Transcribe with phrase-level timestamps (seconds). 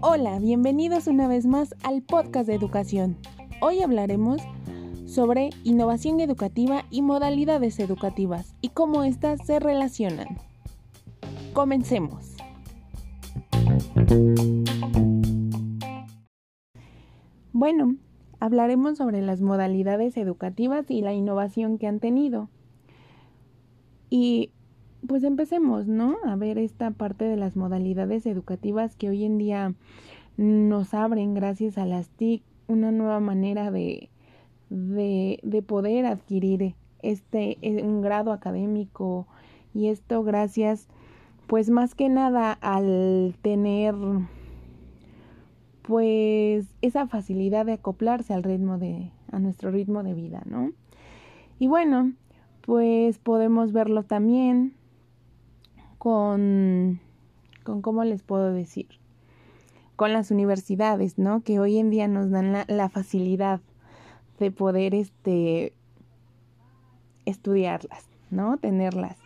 [0.00, 3.18] Hola, bienvenidos una vez más al podcast de educación.
[3.60, 4.40] Hoy hablaremos
[5.04, 10.38] sobre innovación educativa y modalidades educativas y cómo éstas se relacionan.
[11.52, 12.34] Comencemos.
[17.52, 17.96] Bueno,
[18.40, 22.48] hablaremos sobre las modalidades educativas y la innovación que han tenido.
[24.10, 24.52] Y
[25.06, 26.16] pues empecemos, ¿no?
[26.24, 29.74] A ver esta parte de las modalidades educativas que hoy en día
[30.36, 34.10] nos abren gracias a las TIC una nueva manera de,
[34.70, 39.26] de, de poder adquirir este eh, un grado académico
[39.74, 40.88] y esto gracias
[41.46, 43.94] pues más que nada al tener
[45.82, 50.72] pues esa facilidad de acoplarse al ritmo de a nuestro ritmo de vida, ¿no?
[51.58, 52.12] Y bueno,
[52.60, 54.74] pues podemos verlo también
[55.98, 57.00] con
[57.68, 58.88] con cómo les puedo decir,
[59.94, 61.42] con las universidades, ¿no?
[61.42, 63.60] Que hoy en día nos dan la, facilidad
[64.38, 65.74] de poder este
[67.26, 68.56] estudiarlas, ¿no?
[68.56, 69.18] Tenerlas.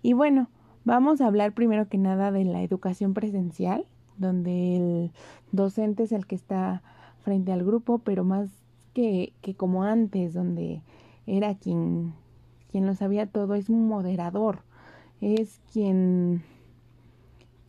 [0.00, 0.48] Y bueno,
[0.86, 3.84] vamos a hablar primero que nada de la educación presencial,
[4.16, 5.12] donde el
[5.52, 6.82] docente es el que está
[7.22, 8.48] frente al grupo, pero más
[8.94, 10.80] que, que como antes, donde
[11.26, 12.14] era quien,
[12.70, 14.60] quien lo sabía todo, es un moderador,
[15.24, 16.42] es quien,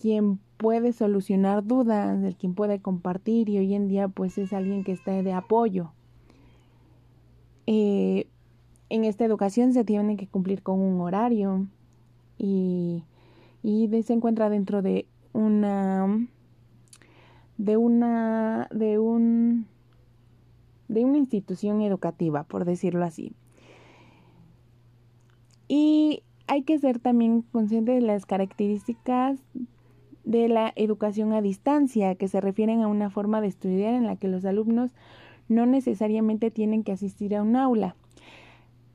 [0.00, 4.82] quien puede solucionar dudas, el quien puede compartir y hoy en día pues es alguien
[4.82, 5.92] que está de apoyo.
[7.66, 8.26] Eh,
[8.88, 11.68] en esta educación se tiene que cumplir con un horario
[12.38, 13.04] y,
[13.62, 16.26] y se encuentra dentro de una
[17.56, 19.66] de una de un
[20.88, 23.32] de una institución educativa, por decirlo así.
[25.68, 29.40] Y hay que ser también consciente de las características
[30.24, 34.16] de la educación a distancia, que se refieren a una forma de estudiar en la
[34.16, 34.94] que los alumnos
[35.48, 37.94] no necesariamente tienen que asistir a un aula.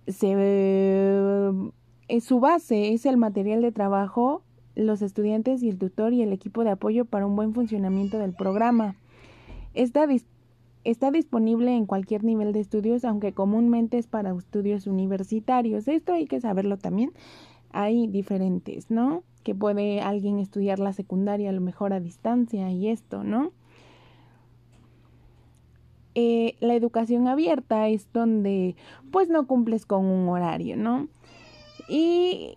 [0.08, 1.52] Se, eh,
[2.22, 4.44] su base es el material de trabajo
[4.76, 8.34] los estudiantes y el tutor y el equipo de apoyo para un buen funcionamiento del
[8.34, 8.96] programa.
[9.74, 10.08] Está,
[10.84, 15.88] está disponible en cualquier nivel de estudios, aunque comúnmente es para estudios universitarios.
[15.88, 17.12] Esto hay que saberlo también.
[17.72, 19.24] Hay diferentes, ¿no?
[19.44, 23.52] Que puede alguien estudiar la secundaria a lo mejor a distancia y esto, ¿no?
[26.16, 28.76] Eh, la educación abierta es donde
[29.12, 31.08] pues no cumples con un horario, ¿no?
[31.88, 32.56] Y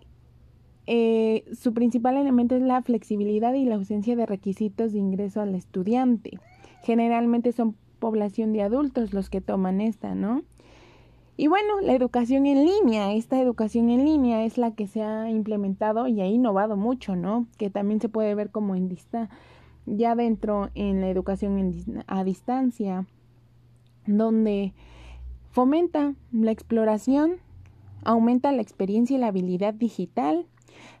[0.85, 5.55] eh, su principal elemento es la flexibilidad y la ausencia de requisitos de ingreso al
[5.55, 6.39] estudiante.
[6.81, 10.41] Generalmente son población de adultos los que toman esta, ¿no?
[11.37, 15.29] Y bueno, la educación en línea, esta educación en línea es la que se ha
[15.29, 17.47] implementado y ha innovado mucho, ¿no?
[17.57, 19.29] Que también se puede ver como en dista
[19.85, 23.07] ya dentro en la educación a distancia,
[24.05, 24.73] donde
[25.51, 27.37] fomenta la exploración,
[28.03, 30.45] aumenta la experiencia y la habilidad digital,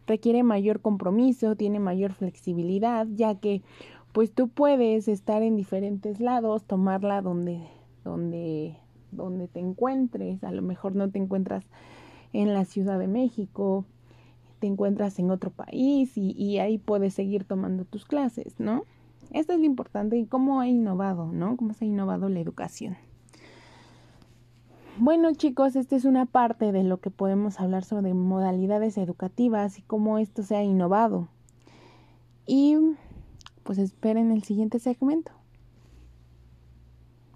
[0.07, 3.61] requiere mayor compromiso, tiene mayor flexibilidad, ya que
[4.13, 7.67] pues tú puedes estar en diferentes lados, tomarla donde
[8.03, 8.77] donde
[9.11, 11.65] donde te encuentres, a lo mejor no te encuentras
[12.31, 13.85] en la Ciudad de México,
[14.59, 18.83] te encuentras en otro país y, y ahí puedes seguir tomando tus clases, ¿no?
[19.31, 21.57] Esto es lo importante y cómo ha innovado, ¿no?
[21.57, 22.97] Cómo se ha innovado la educación.
[24.99, 29.81] Bueno chicos, esta es una parte de lo que podemos hablar sobre modalidades educativas y
[29.81, 31.29] cómo esto se ha innovado.
[32.45, 32.77] Y
[33.63, 35.31] pues esperen el siguiente segmento.